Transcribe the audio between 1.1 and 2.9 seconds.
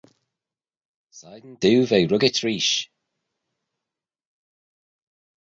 Shegin diu ve ruggit reesht.